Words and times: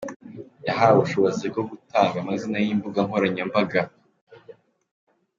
yahawe 0.67 0.95
ubushobozi 0.97 1.43
bwo 1.51 1.63
gutanga 1.69 2.15
amazina 2.19 2.57
y’imbuga 2.65 2.99
Nkoranya 3.07 3.43
mbaga 3.49 3.81